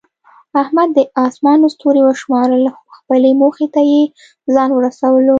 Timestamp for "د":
0.93-0.99